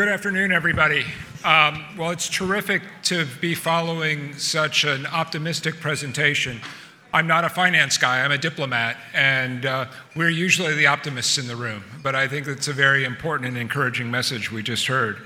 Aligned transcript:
Good 0.00 0.08
afternoon, 0.08 0.50
everybody. 0.50 1.04
Um, 1.44 1.84
well, 1.98 2.08
it's 2.08 2.26
terrific 2.26 2.80
to 3.02 3.26
be 3.38 3.54
following 3.54 4.32
such 4.32 4.84
an 4.84 5.04
optimistic 5.04 5.78
presentation. 5.78 6.62
I'm 7.12 7.26
not 7.26 7.44
a 7.44 7.50
finance 7.50 7.98
guy, 7.98 8.24
I'm 8.24 8.32
a 8.32 8.38
diplomat, 8.38 8.96
and 9.12 9.66
uh, 9.66 9.88
we're 10.16 10.30
usually 10.30 10.74
the 10.74 10.86
optimists 10.86 11.36
in 11.36 11.46
the 11.46 11.54
room, 11.54 11.84
but 12.02 12.14
I 12.14 12.28
think 12.28 12.46
it's 12.46 12.66
a 12.66 12.72
very 12.72 13.04
important 13.04 13.48
and 13.48 13.58
encouraging 13.58 14.10
message 14.10 14.50
we 14.50 14.62
just 14.62 14.86
heard. 14.86 15.18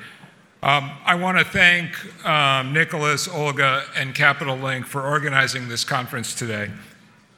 Um, 0.64 0.90
I 1.04 1.14
want 1.14 1.38
to 1.38 1.44
thank 1.44 2.26
um, 2.26 2.72
Nicholas, 2.72 3.28
Olga, 3.28 3.84
and 3.96 4.12
Capital 4.12 4.56
Link 4.56 4.86
for 4.86 5.02
organizing 5.02 5.68
this 5.68 5.84
conference 5.84 6.34
today. 6.34 6.68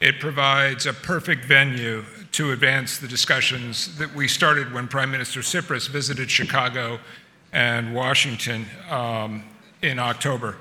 It 0.00 0.20
provides 0.20 0.86
a 0.86 0.94
perfect 0.94 1.44
venue 1.44 2.02
to 2.32 2.52
advance 2.52 2.96
the 2.96 3.08
discussions 3.08 3.98
that 3.98 4.14
we 4.14 4.26
started 4.26 4.72
when 4.72 4.88
Prime 4.88 5.10
Minister 5.10 5.40
Tsipras 5.40 5.86
visited 5.86 6.30
Chicago 6.30 6.98
and 7.56 7.94
Washington 7.94 8.66
um, 8.90 9.42
in 9.80 9.98
October. 9.98 10.58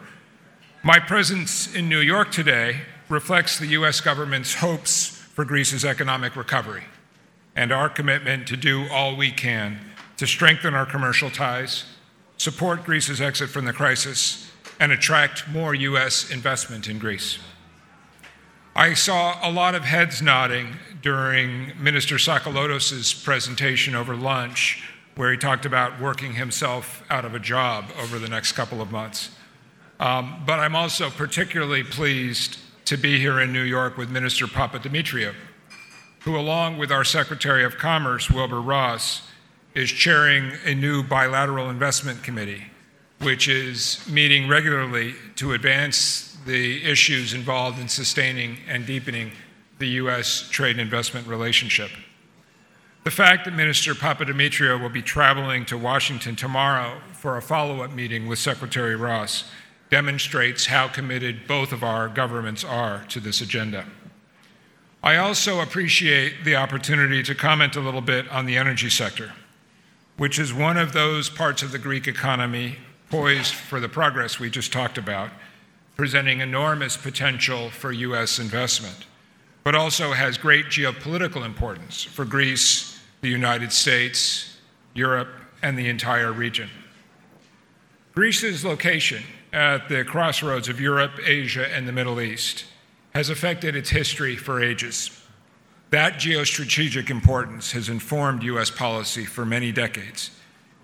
My 0.82 0.98
presence 0.98 1.76
in 1.76 1.90
New 1.90 2.00
York 2.00 2.32
today 2.32 2.84
reflects 3.10 3.60
the 3.60 3.68
U.S. 3.80 4.00
government's 4.00 4.56
hopes 4.56 5.08
for 5.10 5.44
Greece's 5.44 5.84
economic 5.84 6.38
recovery 6.38 6.86
and 7.54 7.74
our 7.74 7.90
commitment 7.90 8.48
to 8.48 8.56
do 8.56 8.88
all 8.88 9.18
we 9.18 9.30
can 9.30 9.78
to 10.16 10.26
strengthen 10.26 10.74
our 10.74 10.86
commercial 10.86 11.30
ties, 11.30 11.84
support 12.38 12.86
Greece's 12.86 13.20
exit 13.20 13.50
from 13.50 13.66
the 13.66 13.74
crisis, 13.74 14.50
and 14.80 14.94
attract 14.94 15.50
more 15.50 15.76
U.S. 15.76 16.32
investment 16.32 16.88
in 16.88 16.98
Greece. 16.98 17.40
I 18.74 18.94
saw 18.94 19.38
a 19.44 19.52
lot 19.52 19.76
of 19.76 19.84
heads 19.84 20.22
nodding 20.22 20.78
during 21.02 21.74
Minister 21.78 22.16
Tsakalotos' 22.16 23.22
presentation 23.22 23.96
over 23.96 24.16
lunch, 24.16 24.95
where 25.16 25.32
he 25.32 25.38
talked 25.38 25.66
about 25.66 26.00
working 26.00 26.34
himself 26.34 27.04
out 27.10 27.26
of 27.26 27.34
a 27.34 27.40
job 27.40 27.86
over 28.02 28.20
the 28.20 28.28
next 28.28 28.52
couple 28.52 28.82
of 28.82 28.92
months. 28.92 29.32
Um, 30.00 30.44
but 30.46 30.60
I'm 30.60 30.76
also 30.76 31.10
particularly 31.10 31.84
pleased 31.84 32.58
to 32.86 32.98
be 32.98 33.18
here 33.18 33.40
in 33.40 33.54
New 33.54 33.64
York 33.64 33.98
with 33.98 34.10
Minister 34.10 34.46
Papa 34.46 34.80
Papadimitriou, 34.80 35.34
who, 36.20 36.38
along 36.38 36.78
with 36.78 36.92
our 36.92 37.04
Secretary 37.04 37.64
of 37.64 37.78
Commerce, 37.78 38.30
Wilbur 38.30 38.62
Ross, 38.62 39.22
is 39.74 39.90
chairing 39.90 40.52
a 40.66 40.76
new 40.76 41.02
bilateral 41.02 41.70
investment 41.70 42.24
committee, 42.24 42.64
which 43.22 43.48
is 43.48 44.06
meeting 44.10 44.48
regularly 44.48 45.16
to 45.36 45.54
advance 45.54 46.38
the 46.46 46.84
issues 46.84 47.34
involved 47.34 47.80
in 47.80 47.88
sustaining 47.88 48.58
and 48.68 48.86
deepening 48.86 49.32
the 49.80 49.88
U.S. 49.88 50.48
trade 50.50 50.72
and 50.72 50.82
investment 50.82 51.28
relationship. 51.28 51.90
The 53.06 53.12
fact 53.12 53.46
that 53.46 53.54
Minister 53.54 53.94
Papadimitriou 53.94 54.82
will 54.82 54.90
be 54.90 55.04
traveling 55.04 55.64
to 55.68 55.78
Washington 55.78 56.36
tomorrow 56.36 57.00
for 57.14 57.38
a 57.38 57.42
follow 57.42 57.84
up 57.84 57.94
meeting 57.94 58.26
with 58.26 58.40
Secretary 58.40 58.96
Ross 58.96 59.44
demonstrates 59.92 60.66
how 60.66 60.88
committed 60.88 61.48
both 61.48 61.72
of 61.72 61.84
our 61.84 62.10
governments 62.10 62.64
are 62.64 63.06
to 63.10 63.20
this 63.20 63.42
agenda. 63.42 63.86
I 65.04 65.18
also 65.18 65.62
appreciate 65.62 66.46
the 66.46 66.56
opportunity 66.56 67.22
to 67.22 67.36
comment 67.36 67.76
a 67.76 67.80
little 67.80 68.02
bit 68.02 68.28
on 68.30 68.48
the 68.48 68.58
energy 68.58 68.90
sector, 68.90 69.34
which 70.18 70.40
is 70.40 70.52
one 70.52 70.78
of 70.78 70.94
those 70.94 71.30
parts 71.30 71.62
of 71.62 71.72
the 71.72 71.78
Greek 71.78 72.08
economy 72.08 72.78
poised 73.12 73.54
for 73.54 73.80
the 73.80 73.88
progress 73.88 74.40
we 74.40 74.50
just 74.50 74.74
talked 74.74 74.98
about 74.98 75.30
presenting 75.96 76.40
enormous 76.40 76.98
potential 76.98 77.70
for 77.70 77.92
U.S. 77.92 78.40
investment, 78.40 79.06
but 79.64 79.76
also 79.76 80.14
has 80.14 80.40
great 80.40 80.66
geopolitical 80.66 81.46
importance 81.46 82.04
for 82.04 82.26
Greece, 82.26 82.95
the 83.26 83.32
United 83.32 83.74
States, 83.74 84.56
Europe, 84.94 85.30
and 85.64 85.76
the 85.80 85.90
entire 85.90 86.32
region. 86.32 86.70
Greece's 88.14 88.64
location 88.64 89.24
at 89.52 89.90
the 89.90 90.04
crossroads 90.04 90.70
of 90.70 90.80
Europe, 90.80 91.14
Asia, 91.26 91.68
and 91.74 91.88
the 91.88 91.92
Middle 91.92 92.22
East 92.22 92.66
has 93.16 93.32
affected 93.32 93.76
its 93.76 93.90
history 93.90 94.36
for 94.36 94.62
ages. 94.62 95.10
That 95.90 96.20
geostrategic 96.20 97.10
importance 97.10 97.72
has 97.72 97.90
informed 97.90 98.44
U.S. 98.44 98.70
policy 98.70 99.26
for 99.26 99.44
many 99.44 99.72
decades 99.72 100.30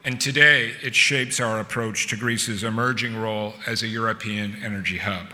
and 0.04 0.20
today 0.20 0.74
it 0.82 0.96
shapes 0.96 1.40
our 1.40 1.60
approach 1.60 2.08
to 2.08 2.16
Greece's 2.16 2.64
emerging 2.64 3.16
role 3.16 3.54
as 3.68 3.84
a 3.84 3.88
European 3.88 4.56
energy 4.64 4.98
hub, 4.98 5.28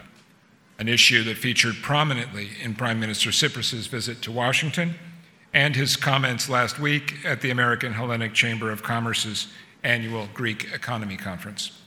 an 0.77 0.89
issue 0.89 1.23
that 1.23 1.37
featured 1.37 1.75
prominently 1.81 2.49
in 2.61 2.75
Prime 2.75 2.99
Minister 2.99 3.29
Tsipras' 3.29 3.87
visit 3.87 4.21
to 4.23 4.31
Washington 4.33 4.95
and 5.53 5.75
his 5.75 5.95
comments 5.95 6.49
last 6.49 6.79
week 6.79 7.25
at 7.25 7.41
the 7.41 7.49
American 7.49 7.93
Hellenic 7.93 8.33
Chamber 8.33 8.71
of 8.71 8.83
Commerce's 8.83 9.47
annual 9.83 10.27
Greek 10.33 10.73
Economy 10.73 11.17
Conference. 11.17 11.81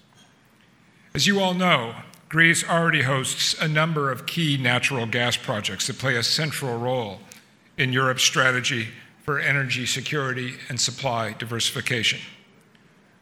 As 1.14 1.26
you 1.26 1.40
all 1.40 1.54
know, 1.54 1.94
Greece 2.28 2.62
already 2.68 3.02
hosts 3.02 3.60
a 3.60 3.66
number 3.66 4.10
of 4.10 4.26
key 4.26 4.56
natural 4.56 5.06
gas 5.06 5.36
projects 5.36 5.88
that 5.88 5.98
play 5.98 6.16
a 6.16 6.22
central 6.22 6.78
role 6.78 7.20
in 7.76 7.92
Europe's 7.92 8.22
strategy 8.22 8.88
for 9.24 9.40
energy 9.40 9.84
security 9.86 10.54
and 10.68 10.80
supply 10.80 11.32
diversification. 11.32 12.20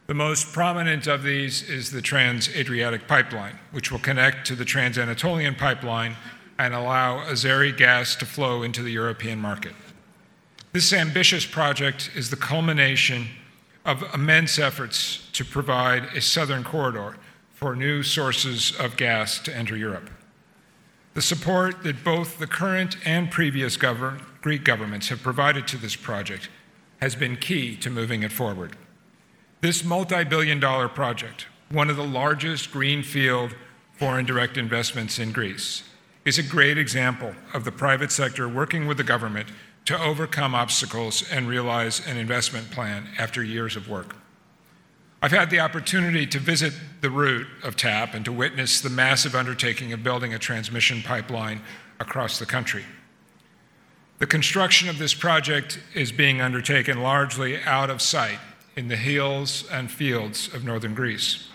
The 0.06 0.14
most 0.14 0.52
prominent 0.52 1.06
of 1.06 1.22
these 1.22 1.68
is 1.68 1.90
the 1.90 2.00
Trans 2.00 2.54
Adriatic 2.56 3.06
Pipeline, 3.06 3.58
which 3.72 3.92
will 3.92 3.98
connect 3.98 4.46
to 4.46 4.54
the 4.54 4.64
Trans 4.64 4.96
Anatolian 4.98 5.54
Pipeline 5.54 6.16
and 6.58 6.74
allow 6.74 7.24
Azeri 7.24 7.76
gas 7.76 8.16
to 8.16 8.26
flow 8.26 8.62
into 8.62 8.82
the 8.82 8.90
European 8.90 9.38
market. 9.38 9.74
This 10.78 10.92
ambitious 10.92 11.44
project 11.44 12.08
is 12.14 12.30
the 12.30 12.36
culmination 12.36 13.26
of 13.84 14.04
immense 14.14 14.60
efforts 14.60 15.28
to 15.32 15.44
provide 15.44 16.04
a 16.14 16.20
southern 16.20 16.62
corridor 16.62 17.16
for 17.52 17.74
new 17.74 18.04
sources 18.04 18.70
of 18.78 18.96
gas 18.96 19.40
to 19.40 19.56
enter 19.56 19.76
Europe. 19.76 20.08
The 21.14 21.20
support 21.20 21.82
that 21.82 22.04
both 22.04 22.38
the 22.38 22.46
current 22.46 22.96
and 23.04 23.28
previous 23.28 23.76
govern- 23.76 24.24
Greek 24.40 24.62
governments 24.62 25.08
have 25.08 25.20
provided 25.20 25.66
to 25.66 25.76
this 25.76 25.96
project 25.96 26.48
has 27.00 27.16
been 27.16 27.34
key 27.34 27.74
to 27.78 27.90
moving 27.90 28.22
it 28.22 28.30
forward. 28.30 28.76
This 29.62 29.82
multi 29.82 30.22
billion 30.22 30.60
dollar 30.60 30.86
project, 30.88 31.46
one 31.70 31.90
of 31.90 31.96
the 31.96 32.06
largest 32.06 32.70
greenfield 32.70 33.56
foreign 33.94 34.26
direct 34.26 34.56
investments 34.56 35.18
in 35.18 35.32
Greece, 35.32 35.82
is 36.24 36.38
a 36.38 36.42
great 36.44 36.78
example 36.78 37.34
of 37.52 37.64
the 37.64 37.72
private 37.72 38.12
sector 38.12 38.48
working 38.48 38.86
with 38.86 38.96
the 38.96 39.02
government 39.02 39.48
to 39.88 39.98
overcome 39.98 40.54
obstacles 40.54 41.24
and 41.30 41.48
realize 41.48 42.06
an 42.06 42.18
investment 42.18 42.70
plan 42.70 43.08
after 43.16 43.42
years 43.42 43.74
of 43.74 43.88
work. 43.88 44.14
I've 45.22 45.32
had 45.32 45.48
the 45.48 45.60
opportunity 45.60 46.26
to 46.26 46.38
visit 46.38 46.74
the 47.00 47.08
route 47.08 47.46
of 47.64 47.74
TAP 47.74 48.12
and 48.12 48.22
to 48.26 48.30
witness 48.30 48.82
the 48.82 48.90
massive 48.90 49.34
undertaking 49.34 49.94
of 49.94 50.04
building 50.04 50.34
a 50.34 50.38
transmission 50.38 51.00
pipeline 51.00 51.62
across 52.00 52.38
the 52.38 52.44
country. 52.44 52.84
The 54.18 54.26
construction 54.26 54.90
of 54.90 54.98
this 54.98 55.14
project 55.14 55.80
is 55.94 56.12
being 56.12 56.42
undertaken 56.42 57.00
largely 57.00 57.58
out 57.62 57.88
of 57.88 58.02
sight 58.02 58.40
in 58.76 58.88
the 58.88 58.96
hills 58.96 59.64
and 59.72 59.90
fields 59.90 60.52
of 60.52 60.64
northern 60.64 60.92
Greece. 60.92 61.48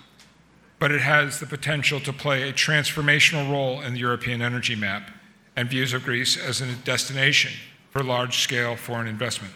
But 0.79 0.91
it 0.91 1.01
has 1.01 1.39
the 1.39 1.45
potential 1.45 1.99
to 1.99 2.11
play 2.11 2.49
a 2.49 2.53
transformational 2.53 3.51
role 3.51 3.81
in 3.81 3.93
the 3.93 3.99
European 3.99 4.41
energy 4.41 4.75
map 4.75 5.11
and 5.55 5.69
views 5.69 5.93
of 5.93 6.03
Greece 6.03 6.35
as 6.35 6.61
a 6.61 6.73
destination 6.77 7.51
for 7.93 8.03
large 8.03 8.39
scale 8.39 8.75
foreign 8.75 9.05
investment. 9.07 9.53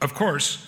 Of 0.00 0.12
course, 0.12 0.66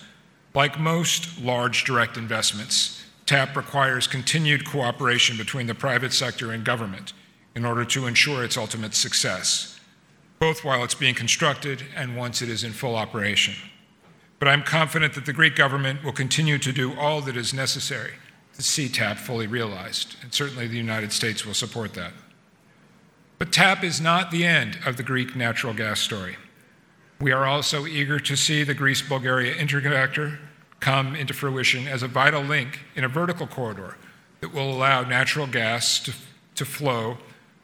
like 0.53 0.79
most 0.79 1.41
large 1.41 1.83
direct 1.83 2.15
investments, 2.15 3.03
TAP 3.25 3.57
requires 3.57 4.07
continued 4.07 4.65
cooperation 4.65 5.35
between 5.35 5.67
the 5.67 5.75
private 5.75 6.13
sector 6.13 6.53
and 6.53 6.63
government 6.63 7.11
in 7.55 7.65
order 7.65 7.83
to 7.83 8.07
ensure 8.07 8.41
its 8.41 8.55
ultimate 8.55 8.93
success, 8.93 9.77
both 10.39 10.63
while 10.63 10.81
it's 10.85 10.95
being 10.95 11.13
constructed 11.13 11.83
and 11.93 12.15
once 12.15 12.41
it 12.41 12.47
is 12.47 12.63
in 12.63 12.71
full 12.71 12.95
operation. 12.95 13.53
But 14.39 14.47
I'm 14.47 14.63
confident 14.63 15.13
that 15.15 15.25
the 15.25 15.33
Greek 15.33 15.57
government 15.57 16.05
will 16.05 16.13
continue 16.13 16.57
to 16.59 16.71
do 16.71 16.97
all 16.97 17.19
that 17.23 17.35
is 17.35 17.53
necessary 17.53 18.13
to 18.55 18.63
see 18.63 18.87
TAP 18.87 19.17
fully 19.17 19.47
realized, 19.47 20.15
and 20.21 20.33
certainly 20.33 20.67
the 20.67 20.77
United 20.77 21.11
States 21.11 21.45
will 21.45 21.53
support 21.53 21.93
that. 21.95 22.13
But 23.39 23.51
TAP 23.51 23.83
is 23.83 23.99
not 23.99 24.31
the 24.31 24.45
end 24.45 24.79
of 24.85 24.95
the 24.95 25.03
Greek 25.03 25.35
natural 25.35 25.73
gas 25.73 25.99
story. 25.99 26.37
We 27.19 27.31
are 27.31 27.45
also 27.45 27.85
eager 27.85 28.19
to 28.19 28.35
see 28.35 28.63
the 28.63 28.73
Greece 28.73 29.01
Bulgaria 29.01 29.55
interconnector 29.55 30.37
come 30.79 31.15
into 31.15 31.33
fruition 31.33 31.87
as 31.87 32.03
a 32.03 32.07
vital 32.07 32.41
link 32.41 32.79
in 32.95 33.03
a 33.03 33.07
vertical 33.07 33.47
corridor 33.47 33.97
that 34.41 34.53
will 34.53 34.71
allow 34.71 35.03
natural 35.03 35.47
gas 35.47 35.99
to, 36.01 36.13
to 36.55 36.65
flow 36.65 37.17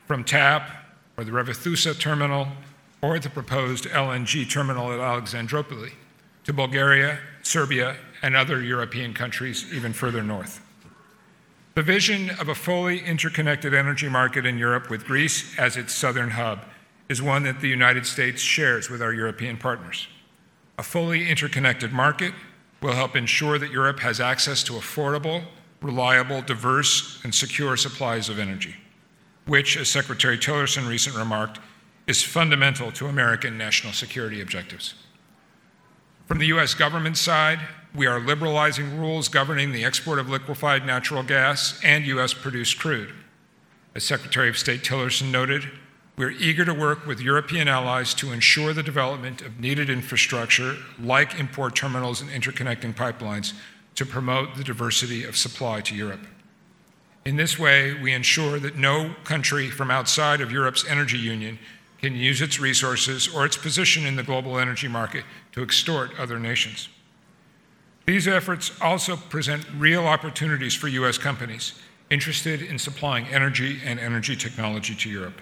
from 0.08 0.24
TAP 0.24 0.70
or 1.18 1.24
the 1.24 1.32
Revithoussa 1.32 2.00
terminal 2.00 2.48
or 3.02 3.20
the 3.20 3.30
proposed 3.30 3.86
LNG 3.86 4.50
terminal 4.50 4.92
at 4.92 5.00
Alexandroupoli 5.00 5.94
to 6.46 6.54
Bulgaria, 6.54 7.20
Serbia, 7.44 7.98
and 8.22 8.36
other 8.36 8.62
European 8.62 9.14
countries 9.14 9.66
even 9.74 9.94
further 9.94 10.24
north. 10.24 10.66
The 11.76 11.84
vision 11.84 12.30
of 12.32 12.50
a 12.50 12.56
fully 12.56 13.00
interconnected 13.00 13.74
energy 13.74 14.10
market 14.10 14.46
in 14.46 14.58
Europe 14.58 14.90
with 14.90 15.06
Greece 15.06 15.58
as 15.58 15.78
its 15.78 15.94
southern 15.94 16.32
hub 16.32 16.66
is 17.12 17.22
one 17.22 17.44
that 17.44 17.60
the 17.60 17.68
United 17.68 18.06
States 18.06 18.42
shares 18.42 18.90
with 18.90 19.02
our 19.02 19.14
European 19.14 19.58
partners. 19.58 20.08
A 20.78 20.84
fully 20.84 21.30
interconnected 21.30 21.92
market 21.92 22.34
will 22.82 22.94
help 22.94 23.18
ensure 23.18 23.60
that 23.60 23.70
Europe 23.70 24.00
has 24.00 24.22
access 24.22 24.64
to 24.64 24.74
affordable, 24.74 25.44
reliable, 25.82 26.42
diverse, 26.42 27.20
and 27.26 27.36
secure 27.36 27.76
supplies 27.76 28.30
of 28.30 28.40
energy, 28.40 28.76
which, 29.46 29.76
as 29.76 29.90
Secretary 29.90 30.38
Tillerson 30.38 30.88
recently 30.88 31.20
remarked, 31.20 31.60
is 32.08 32.24
fundamental 32.24 32.94
to 32.94 33.08
American 33.08 33.58
national 33.58 33.92
security 33.92 34.40
objectives. 34.40 34.94
From 36.28 36.40
the 36.40 36.48
U.S. 36.48 36.74
government 36.74 37.18
side, 37.18 37.60
we 37.94 38.08
are 38.08 38.22
liberalizing 38.22 38.98
rules 38.98 39.28
governing 39.28 39.74
the 39.74 39.84
export 39.84 40.18
of 40.18 40.30
liquefied 40.30 40.86
natural 40.86 41.24
gas 41.24 41.78
and 41.84 42.06
U.S. 42.06 42.34
produced 42.34 42.80
crude. 42.80 43.12
As 43.96 44.06
Secretary 44.06 44.48
of 44.48 44.58
State 44.58 44.84
Tillerson 44.84 45.30
noted, 45.30 45.70
we're 46.18 46.32
eager 46.32 46.66
to 46.66 46.74
work 46.74 47.06
with 47.08 47.22
European 47.22 47.68
allies 47.68 48.14
to 48.16 48.32
ensure 48.32 48.74
the 48.74 48.84
development 48.84 49.42
of 49.42 49.60
needed 49.60 49.90
infrastructure 49.90 50.76
like 51.00 51.40
import 51.40 51.76
terminals 51.76 52.22
and 52.22 52.30
interconnecting 52.30 52.94
pipelines 52.94 53.54
to 53.96 54.06
promote 54.06 54.56
the 54.56 54.64
diversity 54.64 55.24
of 55.24 55.38
supply 55.38 55.82
to 55.82 55.96
Europe. 55.96 56.22
In 57.24 57.36
this 57.36 57.58
way, 57.60 57.94
we 57.94 58.14
ensure 58.14 58.60
that 58.60 58.78
no 58.78 59.16
country 59.24 59.70
from 59.70 59.92
outside 59.92 60.42
of 60.42 60.52
Europe's 60.52 60.86
energy 60.88 61.18
union 61.18 61.60
can 62.00 62.16
use 62.16 62.42
its 62.42 62.60
resources 62.60 63.28
or 63.28 63.46
its 63.46 63.56
position 63.56 64.06
in 64.08 64.16
the 64.16 64.24
global 64.24 64.58
energy 64.58 64.88
market 64.88 65.24
to 65.52 65.62
extort 65.62 66.12
other 66.20 66.40
nations. 66.40 66.90
These 68.08 68.28
efforts 68.28 68.72
also 68.82 69.16
present 69.16 69.66
real 69.78 70.08
opportunities 70.08 70.74
for 70.74 70.88
U.S. 70.88 71.20
companies 71.20 71.80
interested 72.10 72.62
in 72.64 72.80
supplying 72.80 73.28
energy 73.28 73.80
and 73.86 74.00
energy 74.00 74.36
technology 74.36 74.96
to 74.96 75.10
Europe. 75.10 75.40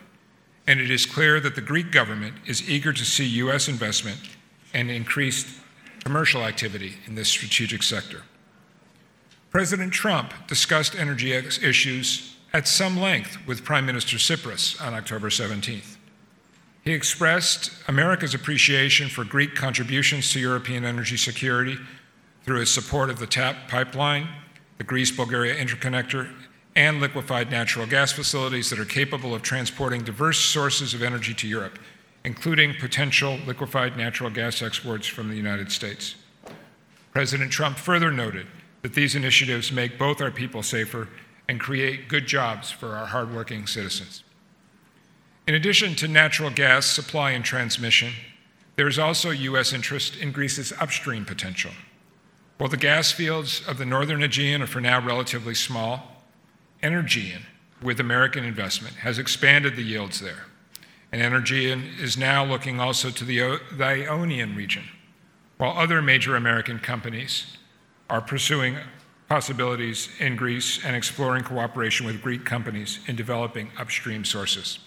And 0.70 0.80
it 0.80 0.92
is 0.92 1.08
clear 1.08 1.40
that 1.40 1.56
the 1.56 1.62
Greek 1.62 1.92
government 1.92 2.36
is 2.46 2.70
eager 2.70 2.94
to 2.94 3.04
see 3.04 3.26
U.S. 3.26 3.68
investment 3.68 4.20
and 4.72 4.92
increased 4.92 5.48
commercial 6.04 6.44
activity 6.44 6.94
in 7.08 7.16
this 7.16 7.28
strategic 7.28 7.82
sector. 7.82 8.22
President 9.50 9.92
Trump 9.92 10.32
discussed 10.46 10.94
energy 10.96 11.32
issues 11.34 12.36
at 12.54 12.68
some 12.68 13.00
length 13.00 13.36
with 13.48 13.64
Prime 13.64 13.88
Minister 13.88 14.18
Tsipras 14.18 14.80
on 14.80 14.94
October 14.94 15.30
17th. 15.30 15.98
He 16.84 16.94
expressed 16.94 17.72
America's 17.88 18.36
appreciation 18.36 19.10
for 19.10 19.24
Greek 19.24 19.56
contributions 19.56 20.32
to 20.34 20.40
European 20.40 20.86
energy 20.86 21.18
security 21.18 21.78
through 22.44 22.60
his 22.60 22.72
support 22.72 23.10
of 23.10 23.18
the 23.18 23.26
TAP 23.26 23.56
pipeline, 23.70 24.28
the 24.78 24.84
Greece 24.84 25.10
Bulgaria 25.10 25.56
interconnector, 25.56 26.32
and 26.80 27.02
liquefied 27.02 27.52
natural 27.52 27.86
gas 27.86 28.14
facilities 28.14 28.70
that 28.70 28.80
are 28.80 28.86
capable 28.86 29.36
of 29.36 29.42
transporting 29.42 30.02
diverse 30.02 30.40
sources 30.40 30.94
of 30.94 31.04
energy 31.04 31.34
to 31.34 31.46
Europe, 31.46 31.78
including 32.24 32.74
potential 32.74 33.38
liquefied 33.46 33.98
natural 33.98 34.30
gas 34.30 34.62
exports 34.62 35.06
from 35.06 35.28
the 35.28 35.36
United 35.36 35.74
States. 35.74 36.16
President 37.12 37.52
Trump 37.52 37.78
further 37.78 38.12
noted 38.12 38.48
that 38.82 38.94
these 38.94 39.14
initiatives 39.14 39.74
make 39.74 40.00
both 40.00 40.22
our 40.22 40.32
people 40.32 40.64
safer 40.64 41.10
and 41.50 41.60
create 41.60 42.08
good 42.08 42.26
jobs 42.26 42.72
for 42.72 42.96
our 42.96 43.08
hardworking 43.08 43.68
citizens. 43.68 44.24
In 45.48 45.56
addition 45.56 45.96
to 45.96 46.08
natural 46.08 46.50
gas 46.50 46.86
supply 46.86 47.32
and 47.32 47.44
transmission, 47.44 48.14
there 48.78 48.88
is 48.88 48.98
also 48.98 49.32
U.S. 49.32 49.74
interest 49.74 50.16
in 50.16 50.32
Greece's 50.32 50.72
upstream 50.80 51.26
potential. 51.26 51.72
While 52.58 52.70
the 52.70 52.78
gas 52.78 53.12
fields 53.12 53.68
of 53.68 53.80
the 53.80 53.86
northern 53.86 54.24
Aegean 54.24 54.62
are 54.62 54.68
for 54.68 54.80
now 54.80 55.06
relatively 55.06 55.56
small, 55.56 56.19
Energean, 56.82 57.46
with 57.82 58.00
American 58.00 58.44
investment, 58.44 58.96
has 58.98 59.18
expanded 59.20 59.76
the 59.76 59.84
yields 59.84 60.20
there. 60.20 60.46
And 61.12 61.22
Energean 61.22 61.84
is 62.00 62.18
now 62.18 62.46
looking 62.46 62.80
also 62.80 63.10
to 63.10 63.26
the, 63.26 63.60
the 63.76 63.86
Ionian 63.86 64.56
region, 64.56 64.84
while 65.58 65.78
other 65.78 66.02
major 66.02 66.36
American 66.36 66.80
companies 66.80 67.58
are 68.10 68.22
pursuing 68.22 68.78
possibilities 69.28 70.10
in 70.20 70.36
Greece 70.36 70.84
and 70.84 70.96
exploring 70.96 71.44
cooperation 71.44 72.06
with 72.06 72.22
Greek 72.22 72.46
companies 72.46 73.00
in 73.08 73.16
developing 73.16 73.70
upstream 73.78 74.26
sources. 74.26 74.80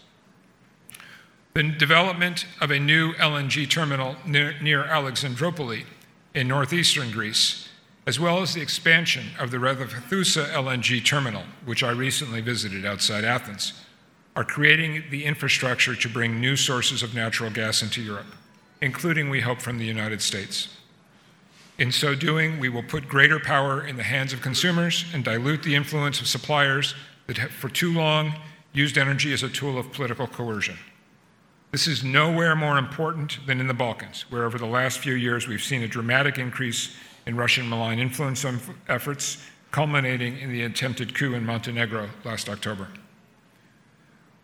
The 1.54 1.64
development 1.64 2.46
of 2.60 2.70
a 2.70 2.78
new 2.78 3.12
LNG 3.14 3.68
terminal 3.68 4.16
near, 4.26 4.54
near 4.60 4.84
Alexandroupoli 4.84 5.84
in 6.34 6.48
northeastern 6.48 7.10
Greece, 7.10 7.68
as 8.06 8.18
well 8.18 8.42
as 8.42 8.54
the 8.54 8.60
expansion 8.60 9.26
of 9.38 9.50
the 9.50 9.58
Revithoussa 9.58 10.48
LNG 10.48 11.04
terminal, 11.04 11.44
which 11.64 11.82
I 11.82 11.90
recently 11.90 12.40
visited 12.40 12.84
outside 12.84 13.24
Athens, 13.24 13.72
are 14.34 14.44
creating 14.44 15.04
the 15.10 15.24
infrastructure 15.24 15.94
to 15.94 16.08
bring 16.08 16.40
new 16.40 16.56
sources 16.56 17.02
of 17.02 17.14
natural 17.14 17.50
gas 17.50 17.82
into 17.82 18.02
Europe, 18.02 18.34
including, 18.80 19.30
we 19.30 19.40
hope, 19.40 19.60
from 19.60 19.78
the 19.78 19.84
United 19.84 20.20
States. 20.22 20.68
In 21.78 21.92
so 21.92 22.14
doing, 22.14 22.58
we 22.58 22.68
will 22.68 22.82
put 22.82 23.08
greater 23.08 23.38
power 23.38 23.86
in 23.86 23.96
the 23.96 24.02
hands 24.02 24.32
of 24.32 24.40
consumers 24.40 25.04
and 25.12 25.24
dilute 25.24 25.62
the 25.62 25.74
influence 25.74 26.20
of 26.20 26.26
suppliers 26.26 26.94
that 27.26 27.38
have 27.38 27.50
for 27.50 27.68
too 27.68 27.92
long 27.92 28.34
used 28.72 28.98
energy 28.98 29.32
as 29.32 29.42
a 29.42 29.48
tool 29.48 29.78
of 29.78 29.92
political 29.92 30.26
coercion. 30.26 30.78
This 31.70 31.86
is 31.86 32.04
nowhere 32.04 32.54
more 32.54 32.78
important 32.78 33.38
than 33.46 33.60
in 33.60 33.66
the 33.66 33.74
Balkans, 33.74 34.26
where 34.30 34.44
over 34.44 34.58
the 34.58 34.66
last 34.66 34.98
few 34.98 35.14
years 35.14 35.46
we've 35.46 35.62
seen 35.62 35.82
a 35.82 35.88
dramatic 35.88 36.38
increase 36.38 36.96
in 37.26 37.36
Russian 37.36 37.68
malign 37.68 37.98
influence 37.98 38.44
efforts, 38.88 39.38
culminating 39.70 40.38
in 40.38 40.50
the 40.52 40.62
attempted 40.62 41.14
coup 41.14 41.34
in 41.34 41.44
Montenegro 41.44 42.10
last 42.24 42.48
October. 42.48 42.88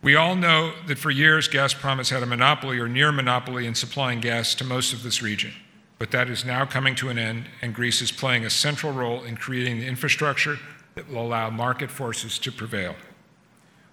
We 0.01 0.15
all 0.15 0.35
know 0.35 0.73
that 0.87 0.97
for 0.97 1.11
years 1.11 1.49
Gazprom 1.49 1.97
has 1.97 2.09
had 2.09 2.23
a 2.23 2.25
monopoly 2.25 2.79
or 2.79 2.87
near 2.87 3.11
monopoly 3.11 3.65
in 3.65 3.75
supplying 3.75 4.21
gas 4.21 4.55
to 4.55 4.63
most 4.63 4.93
of 4.93 5.03
this 5.03 5.21
region, 5.21 5.53
but 5.97 6.11
that 6.11 6.29
is 6.29 6.45
now 6.45 6.65
coming 6.65 6.95
to 6.95 7.09
an 7.09 7.19
end, 7.19 7.45
and 7.61 7.75
Greece 7.75 8.01
is 8.01 8.11
playing 8.11 8.45
a 8.45 8.49
central 8.49 8.93
role 8.93 9.23
in 9.23 9.35
creating 9.35 9.79
the 9.79 9.87
infrastructure 9.87 10.57
that 10.95 11.09
will 11.09 11.21
allow 11.21 11.49
market 11.49 11.91
forces 11.91 12.39
to 12.39 12.51
prevail. 12.51 12.95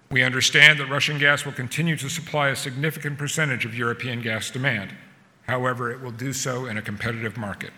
We 0.09 0.23
understand 0.23 0.79
that 0.79 0.89
Russian 0.89 1.19
gas 1.19 1.45
will 1.45 1.51
continue 1.51 1.97
to 1.97 2.09
supply 2.09 2.47
a 2.49 2.55
significant 2.55 3.17
percentage 3.17 3.65
of 3.65 3.77
European 3.77 4.21
gas 4.21 4.49
demand. 4.49 4.95
However, 5.47 5.91
it 5.91 6.01
will 6.01 6.11
do 6.11 6.31
so 6.31 6.65
in 6.65 6.77
a 6.77 6.81
competitive 6.81 7.35
market. 7.35 7.71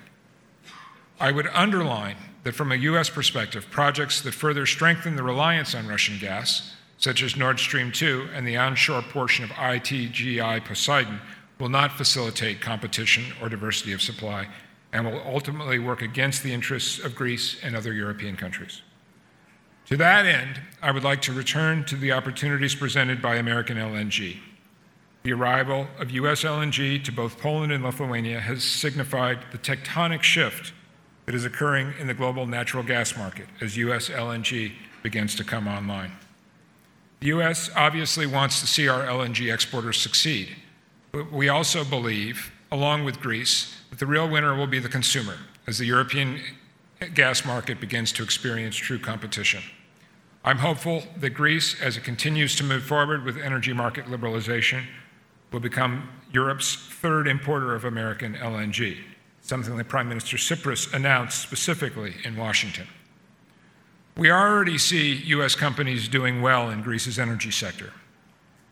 I 1.19 1.31
would 1.31 1.48
underline 1.54 2.16
that 2.44 2.56
from 2.56 2.71
a 2.71 2.75
U.S. 2.75 3.10
perspective, 3.10 3.69
projects 3.69 4.21
that 4.21 4.33
further 4.33 4.66
strengthen 4.66 5.16
the 5.16 5.24
reliance 5.24 5.75
on 5.75 5.88
Russian 5.88 6.18
gas, 6.18 6.75
such 6.98 7.21
as 7.21 7.36
Nord 7.36 7.60
Stream 7.60 7.92
2 7.92 8.30
and 8.33 8.48
the 8.48 8.57
onshore 8.57 9.01
portion 9.01 9.44
of 9.44 9.51
ITGI 9.51 10.63
Poseidon, 10.63 11.19
will 11.60 11.69
not 11.69 11.92
facilitate 11.92 12.62
competition 12.62 13.25
or 13.42 13.50
diversity 13.50 13.92
of 13.92 14.01
supply 14.01 14.48
and 14.94 15.06
will 15.06 15.21
ultimately 15.25 15.77
work 15.77 16.01
against 16.01 16.42
the 16.42 16.54
interests 16.54 17.00
of 17.00 17.16
Greece 17.16 17.57
and 17.62 17.75
other 17.75 17.94
European 17.94 18.38
countries. 18.38 18.81
To 19.88 19.98
that 19.98 20.26
end, 20.26 20.61
I 20.81 20.92
would 20.92 21.04
like 21.04 21.21
to 21.23 21.33
return 21.33 21.83
to 21.85 21.95
the 21.95 22.14
opportunities 22.14 22.76
presented 22.76 23.21
by 23.21 23.35
American 23.35 23.78
LNG. 23.78 24.38
The 25.23 25.33
arrival 25.33 25.88
of 25.99 26.11
U.S. 26.11 26.44
LNG 26.44 27.04
to 27.04 27.11
both 27.11 27.40
Poland 27.40 27.73
and 27.73 27.83
Lithuania 27.83 28.40
has 28.40 28.64
signified 28.64 29.40
the 29.52 29.57
tectonic 29.57 30.23
shift 30.23 30.73
that 31.30 31.36
is 31.36 31.45
occurring 31.45 31.94
in 32.00 32.07
the 32.07 32.14
global 32.16 32.48
natural 32.48 32.81
gas 32.81 33.16
market 33.16 33.45
as 33.62 33.78
U.S. 33.78 34.09
LNG 34.09 34.71
begins 35.04 35.36
to 35.36 35.44
come 35.44 35.68
online. 35.68 36.12
The 37.19 37.28
U.S. 37.28 37.69
obviously 37.76 38.26
wants 38.26 38.59
to 38.62 38.66
see 38.66 38.88
our 38.88 39.04
LNG 39.04 39.54
exporters 39.54 40.02
succeed, 40.02 40.56
but 41.12 41.31
we 41.31 41.48
also 41.48 41.86
believe, 41.86 42.52
along 42.71 43.04
with 43.04 43.19
Greece, 43.19 43.78
that 43.92 44.00
the 44.00 44.07
real 44.07 44.28
winner 44.28 44.56
will 44.56 44.66
be 44.66 44.80
the 44.80 44.90
consumer 44.90 45.36
as 45.68 45.78
the 45.78 45.86
European 45.86 46.42
gas 47.14 47.45
market 47.45 47.80
begins 47.80 48.12
to 48.14 48.24
experience 48.24 48.76
true 48.76 48.98
competition. 48.98 49.62
I'm 50.44 50.57
hopeful 50.57 51.04
that 51.18 51.30
Greece, 51.36 51.80
as 51.80 51.95
it 51.95 52.04
continues 52.04 52.56
to 52.56 52.64
move 52.64 52.81
forward 52.81 53.24
with 53.24 53.38
energy 53.38 53.71
market 53.71 54.06
liberalization, 54.06 54.86
will 55.52 55.59
become 55.59 56.09
Europe's 56.33 56.74
third 56.76 57.28
importer 57.28 57.76
of 57.76 57.86
American 57.86 58.33
LNG, 58.33 58.98
something 59.49 59.75
that 59.75 59.89
Prime 59.89 60.07
Minister 60.07 60.37
Tsipras 60.37 60.94
announced 60.94 61.41
specifically 61.41 62.15
in 62.23 62.37
Washington. 62.37 62.87
We 64.15 64.31
already 64.31 64.77
see 64.77 65.15
U.S. 65.27 65.56
companies 65.56 66.07
doing 66.07 66.41
well 66.41 66.69
in 66.69 66.81
Greece's 66.81 67.19
energy 67.19 67.51
sector. 67.51 67.91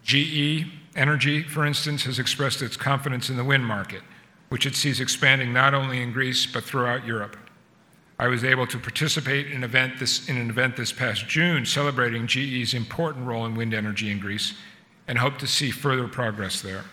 GE 0.04 0.68
Energy, 0.98 1.44
for 1.44 1.64
instance, 1.64 2.04
has 2.06 2.18
expressed 2.18 2.64
its 2.64 2.76
confidence 2.76 3.30
in 3.30 3.38
the 3.38 3.44
wind 3.44 3.64
market, 3.64 4.02
which 4.50 4.66
it 4.66 4.76
sees 4.76 5.00
expanding 5.00 5.54
not 5.54 5.76
only 5.76 6.02
in 6.02 6.12
Greece 6.12 6.48
but 6.48 6.64
throughout 6.64 7.06
Europe. 7.06 7.38
I 8.18 8.28
was 8.28 8.44
able 8.44 8.66
to 8.66 8.80
participate 8.80 9.52
in 9.52 9.64
event 9.64 10.00
this, 10.00 10.28
in 10.28 10.38
an 10.38 10.50
event 10.50 10.76
this 10.76 10.92
past 10.92 11.28
June 11.28 11.68
celebrating 11.68 12.26
GE's 12.26 12.74
important 12.74 13.28
role 13.28 13.46
in 13.46 13.54
wind 13.54 13.76
energy 13.76 14.10
in 14.10 14.20
Greece 14.20 14.56
and 15.08 15.20
hope 15.20 15.38
to 15.38 15.46
see 15.46 15.70
further 15.70 16.08
progress 16.08 16.62
there. 16.62 16.86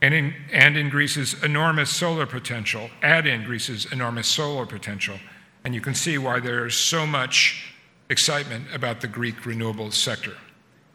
And 0.00 0.14
in, 0.14 0.34
and 0.52 0.76
in 0.76 0.90
Greece's 0.90 1.42
enormous 1.42 1.90
solar 1.90 2.26
potential, 2.26 2.88
add 3.02 3.26
in 3.26 3.44
Greece's 3.44 3.90
enormous 3.92 4.28
solar 4.28 4.64
potential, 4.64 5.18
and 5.64 5.74
you 5.74 5.80
can 5.80 5.94
see 5.94 6.18
why 6.18 6.38
there 6.40 6.66
is 6.66 6.74
so 6.74 7.06
much 7.06 7.74
excitement 8.08 8.66
about 8.72 9.00
the 9.00 9.08
Greek 9.08 9.36
renewables 9.42 9.94
sector, 9.94 10.34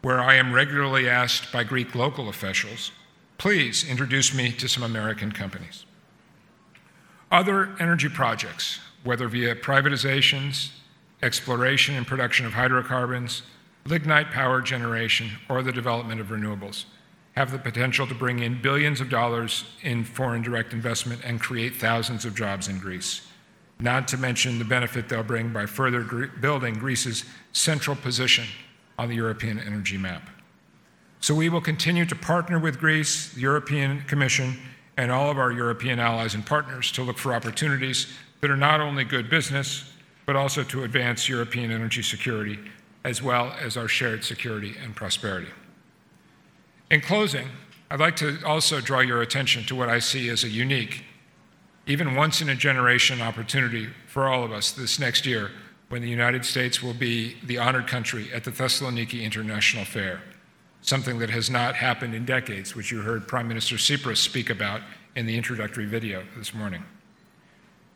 where 0.02 0.20
I 0.20 0.34
am 0.34 0.52
regularly 0.52 1.08
asked 1.08 1.52
by 1.52 1.64
Greek 1.64 1.94
local 1.94 2.28
officials, 2.28 2.92
please 3.36 3.88
introduce 3.88 4.34
me 4.34 4.52
to 4.52 4.68
some 4.68 4.82
American 4.82 5.32
companies. 5.32 5.84
Other 7.30 7.74
energy 7.78 8.08
projects, 8.08 8.80
whether 9.02 9.28
via 9.28 9.54
privatizations, 9.54 10.70
exploration 11.22 11.94
and 11.94 12.06
production 12.06 12.46
of 12.46 12.52
hydrocarbons, 12.52 13.42
lignite 13.86 14.30
power 14.30 14.60
generation, 14.60 15.30
or 15.48 15.62
the 15.62 15.72
development 15.72 16.20
of 16.20 16.28
renewables, 16.28 16.84
have 17.36 17.50
the 17.50 17.58
potential 17.58 18.06
to 18.06 18.14
bring 18.14 18.40
in 18.40 18.62
billions 18.62 19.00
of 19.00 19.10
dollars 19.10 19.64
in 19.82 20.04
foreign 20.04 20.42
direct 20.42 20.72
investment 20.72 21.20
and 21.24 21.40
create 21.40 21.74
thousands 21.76 22.24
of 22.24 22.34
jobs 22.34 22.68
in 22.68 22.78
Greece. 22.78 23.26
Not 23.80 24.06
to 24.08 24.16
mention 24.16 24.58
the 24.58 24.64
benefit 24.64 25.08
they'll 25.08 25.24
bring 25.24 25.52
by 25.52 25.66
further 25.66 26.00
building 26.40 26.74
Greece's 26.74 27.24
central 27.52 27.96
position 27.96 28.44
on 28.98 29.08
the 29.08 29.16
European 29.16 29.58
energy 29.58 29.98
map. 29.98 30.30
So 31.20 31.34
we 31.34 31.48
will 31.48 31.60
continue 31.60 32.04
to 32.06 32.14
partner 32.14 32.58
with 32.58 32.78
Greece, 32.78 33.32
the 33.32 33.40
European 33.40 34.02
Commission, 34.02 34.56
and 34.96 35.10
all 35.10 35.30
of 35.30 35.38
our 35.38 35.50
European 35.50 35.98
allies 35.98 36.34
and 36.34 36.46
partners 36.46 36.92
to 36.92 37.02
look 37.02 37.18
for 37.18 37.34
opportunities 37.34 38.12
that 38.40 38.50
are 38.50 38.56
not 38.56 38.80
only 38.80 39.02
good 39.02 39.28
business, 39.28 39.90
but 40.26 40.36
also 40.36 40.62
to 40.62 40.84
advance 40.84 41.28
European 41.28 41.72
energy 41.72 42.02
security, 42.02 42.58
as 43.02 43.22
well 43.22 43.52
as 43.60 43.76
our 43.76 43.88
shared 43.88 44.22
security 44.22 44.76
and 44.82 44.94
prosperity. 44.94 45.48
In 46.94 47.00
closing, 47.00 47.48
I'd 47.90 47.98
like 47.98 48.14
to 48.18 48.38
also 48.46 48.80
draw 48.80 49.00
your 49.00 49.20
attention 49.20 49.64
to 49.64 49.74
what 49.74 49.88
I 49.88 49.98
see 49.98 50.28
as 50.28 50.44
a 50.44 50.48
unique, 50.48 51.02
even 51.88 52.14
once 52.14 52.40
in 52.40 52.48
a 52.48 52.54
generation 52.54 53.20
opportunity 53.20 53.88
for 54.06 54.28
all 54.28 54.44
of 54.44 54.52
us 54.52 54.70
this 54.70 55.00
next 55.00 55.26
year 55.26 55.50
when 55.88 56.02
the 56.02 56.08
United 56.08 56.44
States 56.44 56.84
will 56.84 56.94
be 56.94 57.36
the 57.42 57.58
honored 57.58 57.88
country 57.88 58.32
at 58.32 58.44
the 58.44 58.52
Thessaloniki 58.52 59.24
International 59.24 59.84
Fair, 59.84 60.22
something 60.82 61.18
that 61.18 61.30
has 61.30 61.50
not 61.50 61.74
happened 61.74 62.14
in 62.14 62.24
decades, 62.24 62.76
which 62.76 62.92
you 62.92 63.00
heard 63.00 63.26
Prime 63.26 63.48
Minister 63.48 63.74
Tsipras 63.74 64.18
speak 64.18 64.48
about 64.48 64.80
in 65.16 65.26
the 65.26 65.36
introductory 65.36 65.86
video 65.86 66.22
this 66.38 66.54
morning. 66.54 66.84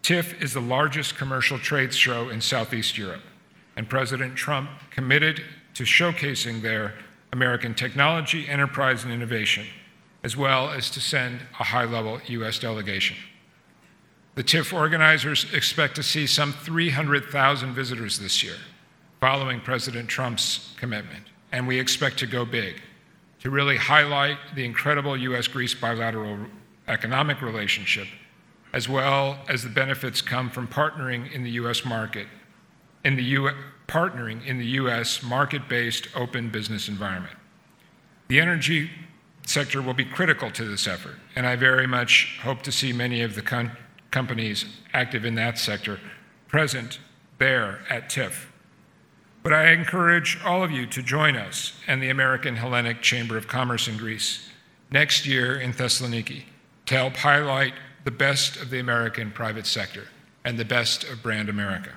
TIFF 0.03 0.43
is 0.43 0.55
the 0.55 0.61
largest 0.61 1.17
commercial 1.17 1.61
trade 1.61 1.95
show 1.95 2.31
in 2.31 2.41
Southeast 2.41 2.99
Europe, 2.99 3.23
and 3.77 3.89
President 3.89 4.35
Trump 4.35 4.69
committed 4.91 5.45
to 5.75 5.85
showcasing 5.85 6.63
there 6.63 6.95
American 7.33 7.75
technology, 7.75 8.49
enterprise, 8.49 9.05
and 9.05 9.13
innovation, 9.13 9.67
as 10.23 10.37
well 10.37 10.71
as 10.71 10.91
to 10.91 11.01
send 11.01 11.41
a 11.61 11.65
high 11.65 11.85
level 11.85 12.21
U.S. 12.27 12.59
delegation. 12.59 13.17
The 14.35 14.43
TIFF 14.43 14.73
organizers 14.73 15.53
expect 15.53 15.97
to 15.97 16.03
see 16.03 16.27
some 16.27 16.53
300,000 16.53 17.75
visitors 17.75 18.19
this 18.19 18.43
year, 18.43 18.57
following 19.21 19.61
President 19.61 20.09
Trump's 20.09 20.75
commitment, 20.77 21.25
and 21.51 21.67
we 21.67 21.79
expect 21.79 22.19
to 22.21 22.27
go 22.27 22.45
big 22.45 22.81
to 23.41 23.51
really 23.51 23.77
highlight 23.77 24.39
the 24.55 24.65
incredible 24.65 25.17
U.S. 25.17 25.49
Greece 25.49 25.75
bilateral 25.75 26.39
economic 26.87 27.43
relationship, 27.43 28.09
as 28.73 28.89
well 28.89 29.39
as 29.49 29.63
the 29.63 29.69
benefits 29.69 30.23
come 30.23 30.51
from 30.51 30.67
partnering 30.67 31.33
in 31.33 31.43
the 31.43 31.51
U.S. 31.53 31.85
market, 31.85 32.27
in 33.05 33.17
the 33.17 33.23
U- 33.23 33.51
partnering 33.87 34.45
in 34.47 34.59
the 34.59 34.67
U.S. 34.67 35.23
market 35.23 35.69
based 35.69 36.09
open 36.15 36.51
business 36.51 36.89
environment. 36.89 37.37
The 38.29 38.41
energy 38.41 38.91
sector 39.47 39.81
will 39.81 39.95
be 39.95 40.05
critical 40.05 40.51
to 40.51 40.65
this 40.65 40.87
effort, 40.87 41.17
and 41.35 41.47
I 41.47 41.57
very 41.57 41.87
much 41.87 42.39
hope 42.43 42.63
to 42.63 42.73
see 42.73 42.93
many 42.93 43.23
of 43.23 43.35
the 43.35 43.43
con- 43.43 43.73
companies 44.11 44.67
active 44.93 45.25
in 45.25 45.35
that 45.37 45.59
sector 45.59 45.99
present 46.49 46.99
there 47.39 47.81
at 47.89 48.11
TIFF. 48.11 48.53
But 49.43 49.53
I 49.53 49.71
encourage 49.71 50.39
all 50.45 50.63
of 50.63 50.71
you 50.71 50.87
to 50.87 51.03
join 51.03 51.37
us 51.37 51.73
and 51.87 52.03
the 52.03 52.11
American 52.11 52.57
Hellenic 52.57 53.01
Chamber 53.01 53.37
of 53.39 53.49
Commerce 53.49 53.89
in 53.89 53.97
Greece 53.97 54.51
next 54.91 55.27
year 55.27 55.59
in 55.59 55.73
Thessaloniki 55.73 56.45
to 56.87 56.95
help 56.97 57.17
highlight 57.17 57.75
the 58.05 58.11
best 58.11 58.57
of 58.57 58.71
the 58.71 58.79
American 58.79 59.31
private 59.31 59.67
sector 59.67 60.09
and 60.45 60.59
the 60.59 60.65
best 60.65 61.05
of 61.05 61.23
brand 61.23 61.49
America. 61.49 61.93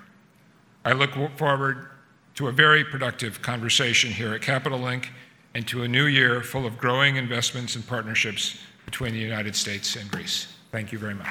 I 0.83 0.93
look 0.93 1.11
forward 1.37 1.87
to 2.35 2.47
a 2.47 2.51
very 2.51 2.83
productive 2.83 3.41
conversation 3.41 4.11
here 4.11 4.33
at 4.33 4.41
Capital 4.41 4.79
Link 4.79 5.11
and 5.53 5.67
to 5.67 5.83
a 5.83 5.87
new 5.87 6.05
year 6.05 6.41
full 6.41 6.65
of 6.65 6.77
growing 6.77 7.17
investments 7.17 7.75
and 7.75 7.85
partnerships 7.85 8.59
between 8.85 9.13
the 9.13 9.19
United 9.19 9.55
States 9.55 9.95
and 9.95 10.09
Greece. 10.09 10.47
Thank 10.71 10.91
you 10.91 10.97
very 10.97 11.13
much. 11.13 11.27